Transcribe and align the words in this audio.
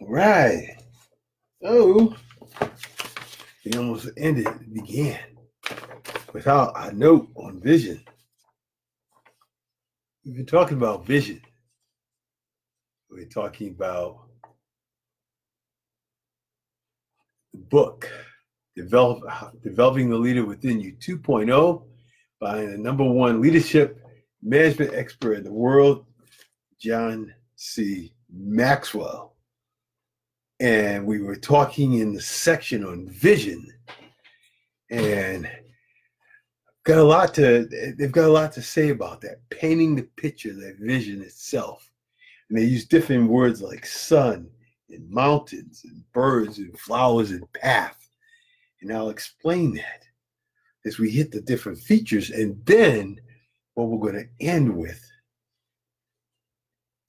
Right. 0.00 0.76
So 1.62 2.14
we 3.64 3.72
almost 3.76 4.10
ended, 4.16 4.48
began 4.72 5.18
without 6.32 6.72
a 6.76 6.92
note 6.92 7.28
on 7.36 7.60
vision. 7.60 8.02
We've 10.24 10.36
been 10.36 10.46
talking 10.46 10.76
about 10.76 11.06
vision. 11.06 11.40
We're 13.08 13.26
talking 13.26 13.68
about 13.68 14.26
the 17.52 17.60
book, 17.60 18.10
Develop, 18.74 19.22
Developing 19.62 20.10
the 20.10 20.16
Leader 20.16 20.44
Within 20.44 20.80
You 20.80 20.94
2.0 20.94 21.82
by 22.40 22.62
the 22.62 22.76
number 22.76 23.04
one 23.04 23.40
leadership 23.40 24.00
management 24.42 24.92
expert 24.94 25.34
in 25.34 25.44
the 25.44 25.52
world, 25.52 26.04
John 26.80 27.32
C. 27.54 28.12
Maxwell. 28.30 29.33
And 30.60 31.06
we 31.06 31.20
were 31.20 31.36
talking 31.36 31.94
in 31.94 32.14
the 32.14 32.20
section 32.20 32.84
on 32.84 33.08
vision. 33.08 33.66
And 34.90 35.50
got 36.84 36.98
a 36.98 37.02
lot 37.02 37.34
to 37.34 37.66
they've 37.98 38.12
got 38.12 38.28
a 38.28 38.32
lot 38.32 38.52
to 38.52 38.62
say 38.62 38.90
about 38.90 39.20
that, 39.22 39.38
painting 39.50 39.96
the 39.96 40.02
picture, 40.16 40.52
that 40.52 40.76
vision 40.78 41.22
itself. 41.22 41.90
And 42.48 42.58
they 42.58 42.64
use 42.64 42.86
different 42.86 43.30
words 43.30 43.62
like 43.62 43.86
sun 43.86 44.48
and 44.90 45.10
mountains 45.10 45.82
and 45.84 46.04
birds 46.12 46.58
and 46.58 46.78
flowers 46.78 47.30
and 47.30 47.50
path. 47.54 48.08
And 48.80 48.92
I'll 48.92 49.08
explain 49.08 49.74
that 49.74 50.04
as 50.84 50.98
we 50.98 51.10
hit 51.10 51.32
the 51.32 51.40
different 51.40 51.78
features. 51.78 52.30
And 52.30 52.64
then 52.66 53.18
what 53.74 53.88
we're 53.88 54.12
going 54.12 54.24
to 54.24 54.46
end 54.46 54.76
with 54.76 55.02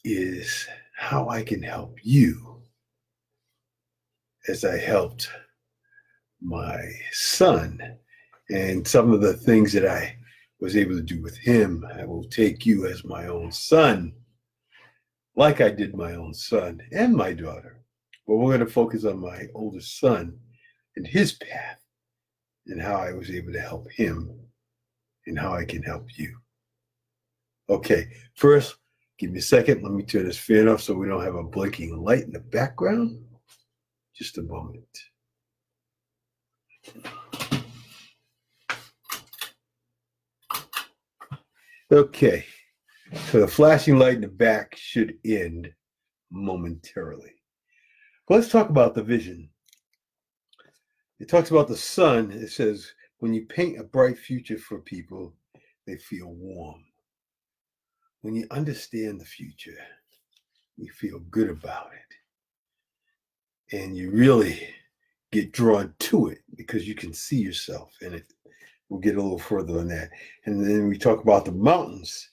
is 0.05 0.67
how 0.95 1.27
I 1.27 1.43
can 1.43 1.61
help 1.61 1.97
you 2.01 2.54
as 4.47 4.63
I 4.63 4.77
helped 4.77 5.29
my 6.41 6.81
son 7.11 7.97
and 8.49 8.87
some 8.87 9.11
of 9.11 9.21
the 9.21 9.33
things 9.33 9.73
that 9.73 9.87
I 9.87 10.17
was 10.59 10.77
able 10.77 10.95
to 10.95 11.01
do 11.01 11.21
with 11.21 11.37
him. 11.37 11.85
I 11.97 12.05
will 12.05 12.23
take 12.25 12.65
you 12.65 12.87
as 12.87 13.03
my 13.03 13.27
own 13.27 13.51
son, 13.51 14.13
like 15.35 15.61
I 15.61 15.69
did 15.69 15.95
my 15.95 16.13
own 16.15 16.33
son 16.33 16.81
and 16.91 17.15
my 17.15 17.33
daughter. 17.33 17.81
But 18.27 18.37
we're 18.37 18.55
going 18.55 18.65
to 18.65 18.71
focus 18.71 19.05
on 19.05 19.19
my 19.19 19.43
oldest 19.53 19.99
son 19.99 20.37
and 20.95 21.05
his 21.05 21.33
path 21.33 21.79
and 22.67 22.81
how 22.81 22.95
I 22.95 23.13
was 23.13 23.29
able 23.29 23.53
to 23.53 23.61
help 23.61 23.91
him 23.91 24.39
and 25.27 25.37
how 25.37 25.53
I 25.53 25.65
can 25.65 25.83
help 25.83 26.07
you. 26.17 26.35
Okay, 27.69 28.07
first, 28.35 28.75
give 29.17 29.31
me 29.31 29.39
a 29.39 29.41
second. 29.41 29.83
Let 29.83 29.91
me 29.91 30.03
turn 30.03 30.25
this 30.25 30.37
fan 30.37 30.67
off 30.67 30.81
so 30.81 30.93
we 30.93 31.07
don't 31.07 31.23
have 31.23 31.35
a 31.35 31.43
blinking 31.43 31.97
light 31.97 32.23
in 32.23 32.31
the 32.31 32.39
background. 32.39 33.24
Just 34.15 34.37
a 34.37 34.43
moment. 34.43 34.85
Okay, 41.91 42.45
so 43.29 43.41
the 43.41 43.47
flashing 43.47 43.99
light 43.99 44.15
in 44.15 44.21
the 44.21 44.27
back 44.27 44.75
should 44.75 45.17
end 45.25 45.71
momentarily. 46.31 47.33
But 48.27 48.35
let's 48.35 48.49
talk 48.49 48.69
about 48.69 48.95
the 48.95 49.03
vision. 49.03 49.49
It 51.19 51.29
talks 51.29 51.51
about 51.51 51.67
the 51.67 51.77
sun. 51.77 52.31
It 52.31 52.49
says, 52.49 52.91
when 53.19 53.33
you 53.33 53.45
paint 53.45 53.79
a 53.79 53.83
bright 53.83 54.17
future 54.17 54.57
for 54.57 54.79
people, 54.79 55.35
they 55.85 55.97
feel 55.97 56.33
warm. 56.33 56.83
When 58.21 58.33
you 58.35 58.47
understand 58.51 59.21
the 59.21 59.25
future, 59.25 59.77
you 60.77 60.91
feel 60.91 61.19
good 61.29 61.49
about 61.49 61.91
it. 61.93 62.24
And 63.71 63.95
you 63.97 64.11
really 64.11 64.67
get 65.31 65.51
drawn 65.51 65.93
to 65.99 66.27
it 66.27 66.39
because 66.55 66.87
you 66.87 66.95
can 66.95 67.13
see 67.13 67.37
yourself 67.37 67.91
in 68.01 68.13
it. 68.13 68.31
We'll 68.89 69.01
get 69.01 69.17
a 69.17 69.21
little 69.21 69.39
further 69.39 69.79
on 69.79 69.87
that. 69.89 70.09
And 70.45 70.63
then 70.63 70.87
we 70.87 70.97
talk 70.97 71.21
about 71.21 71.45
the 71.45 71.51
mountains. 71.51 72.29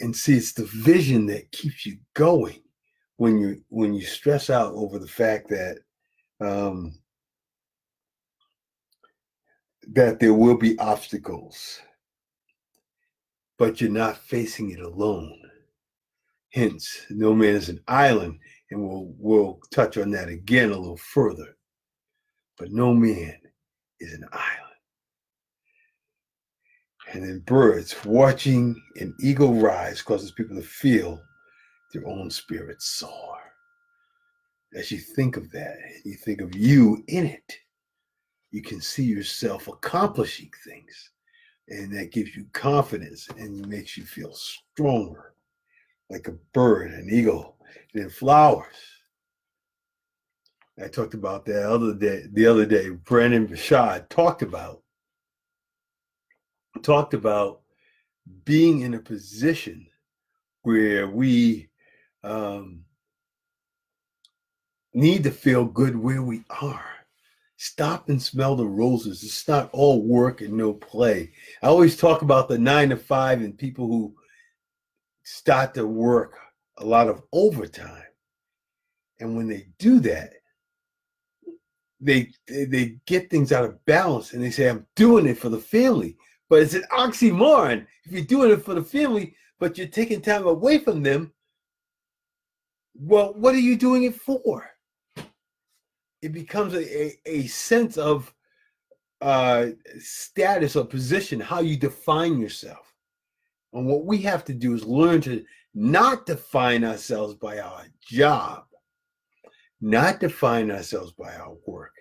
And 0.00 0.14
see, 0.14 0.36
it's 0.36 0.52
the 0.52 0.64
vision 0.64 1.26
that 1.26 1.50
keeps 1.52 1.86
you 1.86 1.98
going 2.14 2.60
when 3.16 3.38
you 3.38 3.62
when 3.68 3.94
you 3.94 4.02
stress 4.02 4.50
out 4.50 4.74
over 4.74 4.98
the 4.98 5.08
fact 5.08 5.48
that 5.48 5.78
um, 6.40 6.98
that 9.88 10.20
there 10.20 10.34
will 10.34 10.56
be 10.56 10.78
obstacles, 10.78 11.80
but 13.58 13.80
you're 13.80 13.90
not 13.90 14.18
facing 14.18 14.70
it 14.70 14.80
alone. 14.80 15.40
Hence, 16.52 17.06
no 17.10 17.34
man 17.34 17.54
is 17.54 17.68
an 17.68 17.80
island, 17.86 18.38
and 18.70 18.82
we'll 18.82 19.14
we'll 19.18 19.60
touch 19.72 19.96
on 19.96 20.10
that 20.12 20.28
again 20.28 20.70
a 20.70 20.76
little 20.76 20.96
further. 20.96 21.56
But 22.58 22.72
no 22.72 22.94
man 22.94 23.36
is 24.00 24.12
an 24.12 24.24
island. 24.32 24.66
And 27.12 27.22
then 27.22 27.38
birds 27.40 27.94
watching 28.04 28.80
an 28.96 29.14
eagle 29.20 29.54
rise 29.54 30.02
causes 30.02 30.32
people 30.32 30.56
to 30.56 30.62
feel 30.62 31.20
their 31.92 32.06
own 32.06 32.30
spirit 32.30 32.82
soar. 32.82 33.38
As 34.74 34.90
you 34.90 34.98
think 34.98 35.36
of 35.36 35.50
that, 35.52 35.76
you 36.04 36.14
think 36.14 36.40
of 36.40 36.54
you 36.54 37.04
in 37.06 37.26
it, 37.26 37.56
you 38.50 38.60
can 38.60 38.80
see 38.80 39.04
yourself 39.04 39.68
accomplishing 39.68 40.50
things. 40.64 41.10
And 41.68 41.92
that 41.96 42.12
gives 42.12 42.34
you 42.36 42.46
confidence 42.52 43.28
and 43.38 43.66
makes 43.66 43.96
you 43.96 44.04
feel 44.04 44.34
stronger, 44.34 45.34
like 46.10 46.28
a 46.28 46.38
bird, 46.52 46.92
an 46.92 47.08
eagle, 47.10 47.55
and 47.92 48.02
then 48.02 48.10
flowers. 48.10 48.66
I 50.82 50.88
talked 50.88 51.14
about 51.14 51.46
that 51.46 51.70
other 51.70 51.94
day, 51.94 52.24
the 52.32 52.46
other 52.46 52.66
day, 52.66 52.90
Brendon 52.90 53.46
Burchard 53.46 54.10
talked 54.10 54.42
about 54.42 54.82
talked 56.82 57.14
about 57.14 57.62
being 58.44 58.80
in 58.82 58.94
a 58.94 58.98
position 58.98 59.86
where 60.62 61.08
we 61.08 61.68
um, 62.22 62.84
need 64.92 65.22
to 65.24 65.30
feel 65.30 65.64
good 65.64 65.96
where 65.96 66.22
we 66.22 66.42
are. 66.50 66.84
Stop 67.56 68.10
and 68.10 68.20
smell 68.20 68.54
the 68.54 68.66
roses. 68.66 69.22
It's 69.22 69.48
not 69.48 69.70
all 69.72 70.02
work 70.02 70.42
and 70.42 70.52
no 70.52 70.74
play. 70.74 71.32
I 71.62 71.68
always 71.68 71.96
talk 71.96 72.20
about 72.20 72.48
the 72.48 72.58
nine 72.58 72.90
to 72.90 72.96
five 72.96 73.40
and 73.40 73.56
people 73.56 73.86
who 73.86 74.14
start 75.22 75.72
to 75.74 75.86
work 75.86 76.38
a 76.78 76.84
lot 76.84 77.08
of 77.08 77.22
overtime. 77.32 78.02
And 79.20 79.36
when 79.36 79.48
they 79.48 79.66
do 79.78 80.00
that, 80.00 80.34
they, 82.00 82.30
they 82.46 82.98
get 83.06 83.30
things 83.30 83.52
out 83.52 83.64
of 83.64 83.82
balance 83.86 84.32
and 84.32 84.42
they 84.42 84.50
say, 84.50 84.68
I'm 84.68 84.86
doing 84.94 85.26
it 85.26 85.38
for 85.38 85.48
the 85.48 85.58
family. 85.58 86.16
But 86.48 86.62
it's 86.62 86.74
an 86.74 86.84
oxymoron. 86.92 87.86
If 88.04 88.12
you're 88.12 88.24
doing 88.24 88.52
it 88.52 88.64
for 88.64 88.74
the 88.74 88.82
family, 88.82 89.34
but 89.58 89.78
you're 89.78 89.86
taking 89.86 90.20
time 90.20 90.46
away 90.46 90.78
from 90.78 91.02
them, 91.02 91.32
well, 92.94 93.34
what 93.34 93.54
are 93.54 93.60
you 93.60 93.76
doing 93.76 94.04
it 94.04 94.14
for? 94.14 94.68
It 96.22 96.32
becomes 96.32 96.74
a, 96.74 97.06
a, 97.06 97.18
a 97.26 97.46
sense 97.46 97.96
of 97.96 98.32
uh, 99.20 99.68
status 99.98 100.76
or 100.76 100.84
position, 100.84 101.40
how 101.40 101.60
you 101.60 101.76
define 101.76 102.38
yourself. 102.38 102.94
And 103.72 103.86
what 103.86 104.04
we 104.04 104.18
have 104.18 104.44
to 104.46 104.54
do 104.54 104.74
is 104.74 104.84
learn 104.84 105.20
to 105.22 105.44
not 105.78 106.24
define 106.24 106.84
ourselves 106.84 107.34
by 107.34 107.58
our 107.58 107.84
job, 108.00 108.64
not 109.78 110.18
define 110.20 110.70
ourselves 110.70 111.12
by 111.12 111.36
our 111.36 111.54
work. 111.66 111.92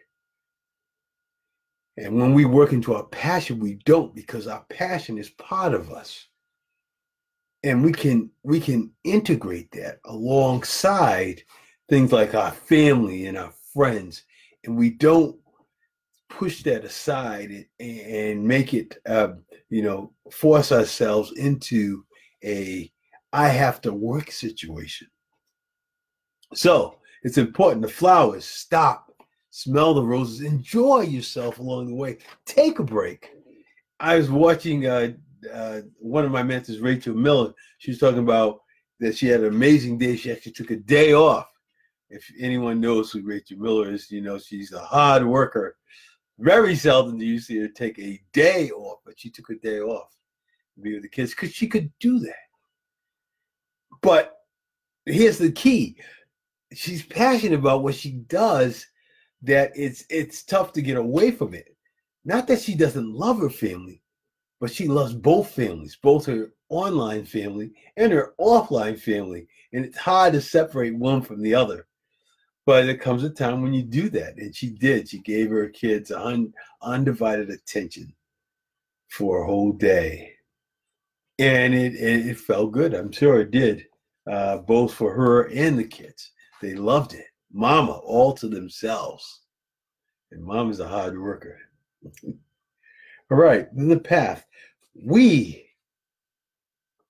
And 1.97 2.15
when 2.15 2.33
we 2.33 2.45
work 2.45 2.71
into 2.71 2.95
our 2.95 3.03
passion, 3.07 3.59
we 3.59 3.75
don't 3.85 4.15
because 4.15 4.47
our 4.47 4.65
passion 4.69 5.17
is 5.17 5.29
part 5.31 5.73
of 5.73 5.91
us. 5.91 6.25
And 7.63 7.83
we 7.83 7.91
can 7.91 8.29
we 8.43 8.61
can 8.61 8.91
integrate 9.03 9.71
that 9.71 9.99
alongside 10.05 11.41
things 11.89 12.13
like 12.13 12.33
our 12.33 12.51
family 12.51 13.25
and 13.25 13.37
our 13.37 13.51
friends. 13.73 14.23
And 14.63 14.77
we 14.77 14.91
don't 14.91 15.35
push 16.29 16.63
that 16.63 16.85
aside 16.85 17.65
and, 17.79 17.99
and 17.99 18.43
make 18.47 18.73
it 18.73 18.97
uh, 19.05 19.33
you 19.69 19.81
know 19.81 20.13
force 20.31 20.71
ourselves 20.71 21.33
into 21.33 22.05
a 22.43 22.89
I 23.35 23.49
have 23.49 23.81
to 23.81 23.91
work 23.93 24.31
situation. 24.31 25.07
So 26.53 26.99
it's 27.23 27.37
important 27.37 27.81
the 27.81 27.89
flowers 27.89 28.45
stop 28.45 29.05
smell 29.55 29.93
the 29.93 30.03
roses, 30.03 30.41
enjoy 30.41 30.99
yourself 30.99 31.59
along 31.59 31.87
the 31.87 31.95
way. 31.95 32.17
Take 32.45 32.79
a 32.79 32.83
break. 32.83 33.31
I 34.01 34.17
was 34.17 34.29
watching 34.29 34.85
uh, 34.85 35.13
uh, 35.53 35.79
one 35.97 36.25
of 36.25 36.31
my 36.31 36.43
mentors, 36.43 36.81
Rachel 36.81 37.15
Miller. 37.15 37.53
She 37.77 37.91
was 37.91 37.97
talking 37.97 38.19
about 38.19 38.59
that 38.99 39.15
she 39.15 39.27
had 39.27 39.39
an 39.39 39.47
amazing 39.47 39.97
day. 39.97 40.17
She 40.17 40.29
actually 40.29 40.51
took 40.51 40.71
a 40.71 40.75
day 40.75 41.13
off. 41.13 41.47
If 42.09 42.29
anyone 42.37 42.81
knows 42.81 43.11
who 43.11 43.21
Rachel 43.21 43.57
Miller 43.57 43.93
is, 43.93 44.11
you 44.11 44.19
know 44.19 44.37
she's 44.37 44.73
a 44.73 44.79
hard 44.79 45.25
worker. 45.25 45.77
Very 46.37 46.75
seldom 46.75 47.17
do 47.17 47.25
you 47.25 47.39
see 47.39 47.57
her 47.59 47.69
take 47.69 47.97
a 47.97 48.21
day 48.33 48.71
off, 48.71 48.99
but 49.05 49.17
she 49.17 49.29
took 49.29 49.49
a 49.51 49.55
day 49.55 49.79
off 49.79 50.09
to 50.75 50.81
be 50.81 50.95
with 50.95 51.03
the 51.03 51.09
kids 51.09 51.31
because 51.31 51.53
she 51.53 51.69
could 51.69 51.89
do 52.01 52.19
that. 52.19 52.44
But 54.05 54.37
here's 55.05 55.39
the 55.39 55.51
key 55.51 55.97
she's 56.73 57.03
passionate 57.03 57.59
about 57.59 57.83
what 57.83 57.95
she 57.95 58.11
does 58.11 58.85
that 59.41 59.71
it's 59.75 60.05
it's 60.09 60.43
tough 60.43 60.73
to 60.73 60.81
get 60.81 60.97
away 60.97 61.31
from 61.31 61.53
it. 61.53 61.75
Not 62.23 62.47
that 62.47 62.61
she 62.61 62.75
doesn't 62.75 63.11
love 63.11 63.39
her 63.39 63.49
family, 63.49 64.01
but 64.59 64.71
she 64.71 64.87
loves 64.87 65.13
both 65.13 65.51
families, 65.51 65.97
both 66.01 66.25
her 66.27 66.53
online 66.69 67.25
family 67.25 67.71
and 67.97 68.11
her 68.11 68.33
offline 68.39 68.99
family. 68.99 69.47
And 69.73 69.85
it's 69.85 69.97
hard 69.97 70.33
to 70.33 70.41
separate 70.41 70.95
one 70.95 71.21
from 71.21 71.41
the 71.41 71.55
other. 71.55 71.87
But 72.65 72.85
there 72.85 72.97
comes 72.97 73.23
a 73.23 73.29
time 73.29 73.61
when 73.61 73.73
you 73.73 73.83
do 73.83 74.09
that. 74.09 74.37
And 74.37 74.55
she 74.55 74.69
did. 74.69 75.09
She 75.09 75.19
gave 75.19 75.51
her 75.51 75.69
kids 75.69 76.11
un, 76.11 76.51
undivided 76.81 77.49
attention 77.51 78.13
for 79.09 79.43
a 79.43 79.45
whole 79.45 79.71
day. 79.71 80.31
And 81.37 81.75
it, 81.75 81.93
it, 81.95 82.27
it 82.27 82.39
felt 82.39 82.71
good. 82.71 82.95
I'm 82.95 83.11
sure 83.11 83.41
it 83.41 83.51
did, 83.51 83.85
uh, 84.29 84.57
both 84.57 84.93
for 84.93 85.13
her 85.13 85.49
and 85.49 85.77
the 85.77 85.83
kids. 85.83 86.31
They 86.61 86.75
loved 86.75 87.13
it. 87.13 87.25
Mama, 87.51 87.93
all 87.93 88.33
to 88.33 88.47
themselves. 88.47 89.41
And 90.31 90.43
mama's 90.43 90.79
a 90.79 90.87
hard 90.87 91.19
worker. 91.19 91.57
all 92.25 93.37
right, 93.37 93.67
then 93.75 93.87
the 93.87 93.99
path. 93.99 94.45
We 94.95 95.65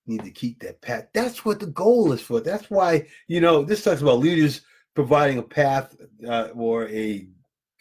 need 0.06 0.24
to 0.24 0.30
keep 0.30 0.60
that 0.60 0.80
path. 0.80 1.06
That's 1.14 1.44
what 1.44 1.60
the 1.60 1.66
goal 1.66 2.12
is 2.12 2.20
for. 2.20 2.40
That's 2.40 2.70
why, 2.70 3.06
you 3.28 3.40
know, 3.40 3.62
this 3.64 3.82
talks 3.82 4.02
about 4.02 4.18
leaders 4.18 4.62
providing 4.94 5.38
a 5.38 5.42
path 5.42 5.96
uh, 6.26 6.48
or 6.54 6.88
a 6.88 7.28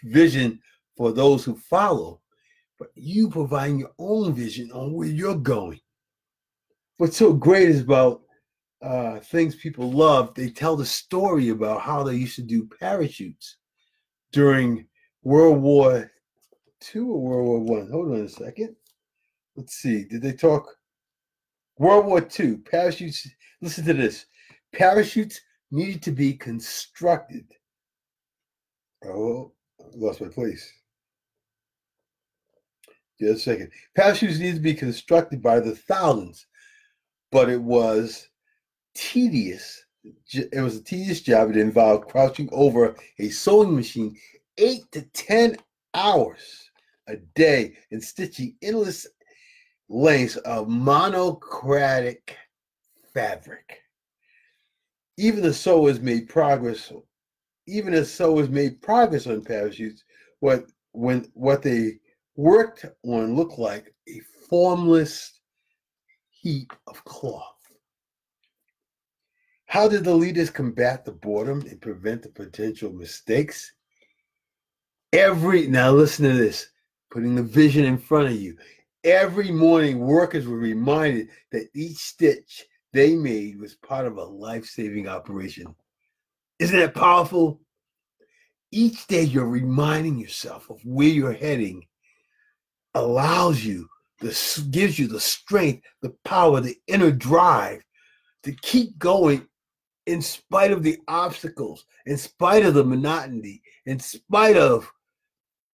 vision 0.03 0.59
for 0.97 1.11
those 1.11 1.43
who 1.43 1.55
follow, 1.57 2.21
but 2.79 2.89
you 2.95 3.29
providing 3.29 3.79
your 3.79 3.91
own 3.99 4.33
vision 4.33 4.71
on 4.71 4.93
where 4.93 5.07
you're 5.07 5.35
going. 5.35 5.79
What's 6.97 7.17
so 7.17 7.33
great 7.33 7.69
is 7.69 7.81
about 7.81 8.21
uh, 8.81 9.19
things 9.19 9.55
people 9.55 9.91
love. 9.91 10.33
They 10.33 10.49
tell 10.49 10.75
the 10.75 10.85
story 10.85 11.49
about 11.49 11.81
how 11.81 12.03
they 12.03 12.15
used 12.15 12.35
to 12.35 12.41
do 12.43 12.67
parachutes 12.79 13.57
during 14.31 14.87
World 15.23 15.61
War 15.61 16.11
Two 16.79 17.09
or 17.09 17.19
World 17.19 17.45
War 17.45 17.79
One. 17.79 17.91
Hold 17.91 18.11
on 18.11 18.25
a 18.25 18.29
second. 18.29 18.75
Let's 19.55 19.75
see. 19.75 20.03
Did 20.05 20.21
they 20.21 20.33
talk 20.33 20.67
World 21.77 22.05
War 22.05 22.21
Two 22.21 22.57
Parachutes. 22.59 23.27
Listen 23.61 23.85
to 23.85 23.93
this. 23.93 24.25
Parachutes 24.73 25.41
needed 25.71 26.01
to 26.03 26.11
be 26.11 26.33
constructed. 26.33 27.45
Oh, 29.05 29.51
I 29.79 29.83
lost 29.95 30.21
my 30.21 30.27
place. 30.27 30.71
Just 33.19 33.47
a 33.47 33.51
second. 33.51 33.71
Parachutes 33.95 34.39
needed 34.39 34.55
to 34.55 34.61
be 34.61 34.73
constructed 34.73 35.41
by 35.41 35.59
the 35.59 35.75
thousands, 35.75 36.47
but 37.31 37.49
it 37.49 37.61
was 37.61 38.27
tedious. 38.95 39.83
It 40.31 40.61
was 40.61 40.77
a 40.77 40.83
tedious 40.83 41.21
job. 41.21 41.49
It 41.49 41.57
involved 41.57 42.07
crouching 42.07 42.49
over 42.51 42.95
a 43.19 43.29
sewing 43.29 43.75
machine 43.75 44.17
eight 44.57 44.91
to 44.91 45.01
10 45.01 45.57
hours 45.93 46.69
a 47.07 47.17
day 47.35 47.77
and 47.91 48.03
stitching 48.03 48.55
endless 48.61 49.07
lengths 49.89 50.37
of 50.37 50.67
monocratic 50.67 52.35
fabric. 53.13 53.81
Even 55.17 55.41
the 55.41 55.53
sewers 55.53 55.99
made 55.99 56.27
progress. 56.27 56.91
Even 57.67 57.93
as 57.93 58.11
sewers 58.11 58.49
made 58.49 58.81
progress 58.81 59.27
on 59.27 59.43
parachutes, 59.43 60.03
what 60.39 60.65
when 60.91 61.29
what 61.33 61.61
they 61.61 61.99
worked 62.35 62.85
on 63.03 63.35
looked 63.35 63.57
like 63.57 63.93
a 64.07 64.19
formless 64.49 65.39
heap 66.29 66.73
of 66.87 67.03
cloth. 67.05 67.54
How 69.75 69.89
did 69.89 70.05
the 70.05 70.15
leaders 70.15 70.49
combat 70.49 71.03
the 71.03 71.11
boredom 71.11 71.59
and 71.69 71.81
prevent 71.81 72.21
the 72.21 72.29
potential 72.29 72.93
mistakes? 72.93 73.73
Every 75.11 75.67
now 75.67 75.91
listen 75.91 76.23
to 76.29 76.33
this, 76.33 76.69
putting 77.11 77.35
the 77.35 77.43
vision 77.43 77.83
in 77.83 77.97
front 77.97 78.27
of 78.27 78.39
you. 78.39 78.55
Every 79.03 79.51
morning, 79.51 79.99
workers 79.99 80.47
were 80.47 80.59
reminded 80.59 81.27
that 81.51 81.67
each 81.75 81.97
stitch 81.97 82.65
they 82.93 83.17
made 83.17 83.59
was 83.59 83.75
part 83.75 84.07
of 84.07 84.15
a 84.15 84.23
life-saving 84.23 85.09
operation. 85.09 85.75
Isn't 86.57 86.79
that 86.79 86.95
powerful? 86.95 87.59
Each 88.71 89.05
day 89.07 89.23
you're 89.23 89.45
reminding 89.45 90.17
yourself 90.17 90.69
of 90.69 90.79
where 90.85 91.09
you're 91.09 91.33
heading 91.33 91.85
allows 92.93 93.65
you, 93.65 93.89
this 94.21 94.57
gives 94.59 94.97
you 94.97 95.07
the 95.07 95.19
strength, 95.19 95.85
the 96.01 96.15
power, 96.23 96.61
the 96.61 96.77
inner 96.87 97.11
drive 97.11 97.83
to 98.43 98.53
keep 98.53 98.97
going 98.97 99.45
in 100.05 100.21
spite 100.21 100.71
of 100.71 100.83
the 100.83 100.97
obstacles, 101.07 101.85
in 102.05 102.17
spite 102.17 102.65
of 102.65 102.73
the 102.73 102.83
monotony, 102.83 103.61
in 103.85 103.99
spite 103.99 104.57
of 104.57 104.91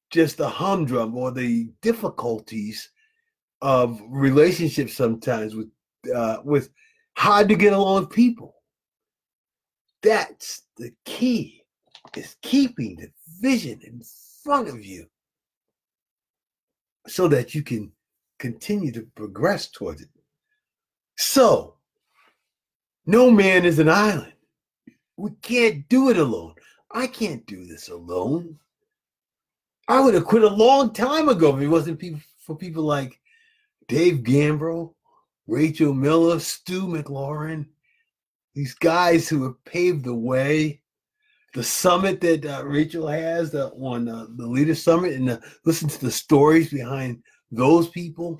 just 0.09 0.37
the 0.37 0.47
humdrum 0.47 1.17
or 1.17 1.31
the 1.31 1.69
difficulties 1.81 2.89
of 3.61 4.01
relationships 4.09 4.93
sometimes 4.93 5.55
with 5.55 5.69
uh, 6.15 6.37
with 6.43 6.69
hard 7.15 7.47
to 7.49 7.55
get 7.55 7.73
along 7.73 8.07
people. 8.07 8.55
That's 10.01 10.63
the 10.77 10.91
key 11.05 11.61
is 12.17 12.35
keeping 12.41 12.95
the 12.95 13.11
vision 13.39 13.79
in 13.83 14.01
front 14.43 14.67
of 14.67 14.83
you 14.83 15.05
so 17.07 17.27
that 17.27 17.55
you 17.55 17.63
can 17.63 17.91
continue 18.39 18.91
to 18.91 19.07
progress 19.15 19.69
towards 19.69 20.01
it. 20.01 20.09
So 21.17 21.75
no 23.05 23.31
man 23.31 23.65
is 23.65 23.79
an 23.79 23.89
island. 23.89 24.33
We 25.17 25.31
can't 25.41 25.87
do 25.89 26.09
it 26.09 26.17
alone. 26.17 26.55
I 26.91 27.07
can't 27.07 27.45
do 27.45 27.65
this 27.65 27.89
alone. 27.89 28.57
I 29.87 29.99
would 29.99 30.13
have 30.13 30.25
quit 30.25 30.43
a 30.43 30.49
long 30.49 30.93
time 30.93 31.29
ago 31.29 31.55
if 31.55 31.61
it 31.61 31.67
wasn't 31.67 32.01
for 32.39 32.55
people 32.55 32.83
like 32.83 33.19
Dave 33.87 34.19
Gambro, 34.19 34.93
Rachel 35.47 35.93
Miller, 35.93 36.39
Stu 36.39 36.87
McLaren, 36.87 37.65
these 38.55 38.73
guys 38.73 39.27
who 39.27 39.43
have 39.43 39.63
paved 39.65 40.05
the 40.05 40.15
way. 40.15 40.81
The 41.53 41.63
summit 41.63 42.21
that 42.21 42.45
uh, 42.45 42.63
Rachel 42.65 43.07
has 43.07 43.51
the, 43.51 43.67
on 43.71 44.07
uh, 44.07 44.27
the 44.37 44.47
Leader 44.47 44.73
Summit, 44.73 45.13
and 45.13 45.31
uh, 45.31 45.39
listen 45.65 45.89
to 45.89 45.99
the 45.99 46.09
stories 46.09 46.69
behind 46.69 47.21
those 47.51 47.89
people. 47.89 48.39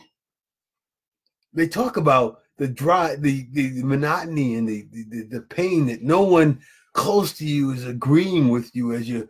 They 1.54 1.68
talk 1.68 1.98
about 1.98 2.41
the 2.62 2.68
dry, 2.68 3.16
the, 3.16 3.48
the, 3.54 3.82
monotony 3.82 4.54
and 4.54 4.70
the, 4.70 4.86
the, 4.92 5.24
the 5.24 5.42
pain 5.42 5.88
that 5.88 6.04
no 6.04 6.22
one 6.22 6.62
close 6.94 7.34
to 7.34 7.44
you 7.44 7.72
is 7.72 7.88
agreeing 7.88 8.50
with 8.50 8.70
you 8.76 8.94
as 8.94 9.10
you're 9.10 9.28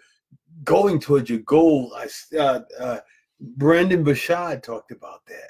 going 0.66 1.00
towards 1.00 1.30
your 1.30 1.40
goal. 1.40 1.96
I, 1.96 2.10
uh, 2.38 2.60
uh, 2.78 3.00
Brendon 3.40 4.04
Burchard 4.04 4.64
talked 4.64 4.92
about 4.92 5.26
that. 5.28 5.50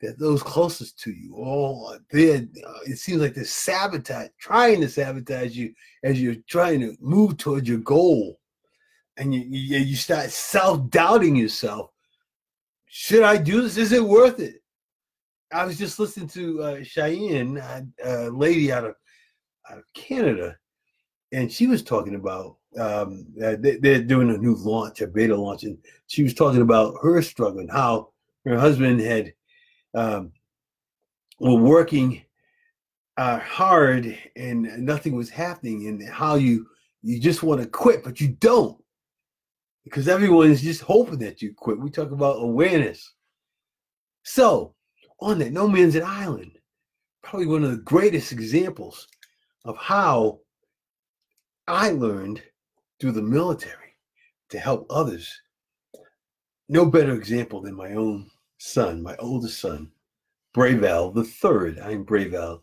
That 0.00 0.20
those 0.20 0.40
closest 0.40 1.00
to 1.00 1.10
you, 1.10 1.34
all 1.34 1.98
they 2.12 2.36
uh, 2.36 2.42
it 2.86 2.98
seems 2.98 3.20
like 3.20 3.34
they're 3.34 3.44
sabotage, 3.44 4.28
trying 4.38 4.80
to 4.80 4.88
sabotage 4.88 5.56
you 5.56 5.74
as 6.04 6.22
you're 6.22 6.36
trying 6.48 6.78
to 6.78 6.96
move 7.00 7.38
towards 7.38 7.68
your 7.68 7.78
goal, 7.78 8.38
and 9.16 9.34
you 9.34 9.40
you, 9.40 9.78
you 9.78 9.96
start 9.96 10.30
self 10.30 10.88
doubting 10.90 11.34
yourself. 11.34 11.90
Should 12.86 13.24
I 13.24 13.38
do 13.38 13.62
this? 13.62 13.76
Is 13.76 13.90
it 13.90 14.04
worth 14.04 14.38
it? 14.38 14.57
I 15.52 15.64
was 15.64 15.78
just 15.78 15.98
listening 15.98 16.28
to 16.28 16.62
uh, 16.62 16.82
Cheyenne, 16.82 17.58
a 18.04 18.30
lady 18.30 18.70
out 18.70 18.84
of 18.84 18.94
out 19.70 19.78
of 19.78 19.84
Canada, 19.94 20.56
and 21.32 21.50
she 21.50 21.66
was 21.66 21.82
talking 21.82 22.14
about 22.14 22.56
um, 22.78 23.26
uh, 23.42 23.56
they, 23.58 23.94
are 23.94 24.02
doing 24.02 24.30
a 24.30 24.38
new 24.38 24.54
launch, 24.54 25.00
a 25.00 25.06
beta 25.06 25.34
launch, 25.34 25.64
and 25.64 25.78
she 26.06 26.22
was 26.22 26.34
talking 26.34 26.60
about 26.60 26.96
her 27.02 27.22
struggle 27.22 27.60
and 27.60 27.70
how 27.70 28.10
her 28.44 28.58
husband 28.58 29.00
had 29.00 29.32
um, 29.94 30.32
were 31.40 31.54
working 31.54 32.22
uh, 33.16 33.38
hard 33.38 34.16
and 34.36 34.62
nothing 34.78 35.16
was 35.16 35.30
happening, 35.30 35.88
and 35.88 36.06
how 36.08 36.34
you 36.34 36.66
you 37.02 37.18
just 37.18 37.42
want 37.42 37.60
to 37.60 37.66
quit, 37.66 38.04
but 38.04 38.20
you 38.20 38.28
don't 38.40 38.76
because 39.84 40.08
everyone 40.08 40.50
is 40.50 40.60
just 40.60 40.82
hoping 40.82 41.18
that 41.20 41.40
you 41.40 41.54
quit. 41.54 41.80
We 41.80 41.88
talk 41.88 42.10
about 42.10 42.42
awareness. 42.42 43.14
So 44.24 44.74
on 45.20 45.38
that 45.38 45.52
no 45.52 45.68
man's 45.68 45.94
an 45.94 46.04
island. 46.04 46.58
Probably 47.22 47.46
one 47.46 47.64
of 47.64 47.70
the 47.70 47.78
greatest 47.78 48.32
examples 48.32 49.06
of 49.64 49.76
how 49.76 50.40
I 51.66 51.90
learned 51.90 52.42
through 53.00 53.12
the 53.12 53.22
military 53.22 53.96
to 54.50 54.58
help 54.58 54.86
others. 54.90 55.40
No 56.68 56.86
better 56.86 57.14
example 57.14 57.60
than 57.60 57.74
my 57.74 57.92
own 57.92 58.30
son, 58.58 59.02
my 59.02 59.16
oldest 59.16 59.60
son, 59.60 59.90
Bravel 60.54 61.12
the 61.12 61.24
third. 61.24 61.78
I'm 61.78 62.04
Bravel 62.04 62.62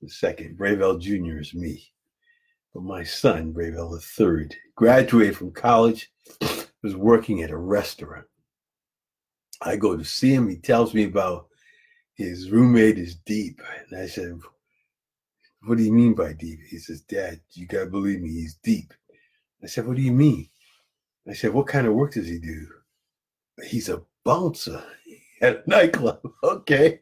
the 0.00 0.08
second. 0.08 0.56
Bravel 0.56 0.98
Jr. 0.98 1.38
is 1.38 1.54
me. 1.54 1.92
But 2.74 2.82
my 2.82 3.04
son, 3.04 3.52
Bravel 3.52 3.90
the 3.90 4.00
third, 4.00 4.54
graduated 4.76 5.36
from 5.36 5.52
college, 5.52 6.10
was 6.82 6.96
working 6.96 7.42
at 7.42 7.50
a 7.50 7.56
restaurant. 7.56 8.26
I 9.60 9.76
go 9.76 9.96
to 9.96 10.04
see 10.04 10.34
him. 10.34 10.48
He 10.48 10.56
tells 10.56 10.94
me 10.94 11.04
about 11.04 11.48
his 12.14 12.50
roommate 12.50 12.98
is 12.98 13.16
deep. 13.16 13.60
And 13.90 14.00
I 14.00 14.06
said, 14.06 14.38
What 15.64 15.78
do 15.78 15.84
you 15.84 15.92
mean 15.92 16.14
by 16.14 16.32
deep? 16.32 16.60
He 16.68 16.78
says, 16.78 17.02
Dad, 17.02 17.40
you 17.52 17.66
gotta 17.66 17.86
believe 17.86 18.20
me, 18.20 18.30
he's 18.30 18.54
deep. 18.62 18.92
I 19.62 19.66
said, 19.66 19.86
What 19.86 19.96
do 19.96 20.02
you 20.02 20.12
mean? 20.12 20.48
I 21.28 21.32
said, 21.32 21.52
What 21.52 21.66
kind 21.66 21.86
of 21.86 21.94
work 21.94 22.12
does 22.12 22.28
he 22.28 22.38
do? 22.38 22.66
He's 23.64 23.88
a 23.88 24.02
bouncer 24.24 24.82
at 25.40 25.64
a 25.66 25.70
nightclub. 25.70 26.20
Okay. 26.42 26.98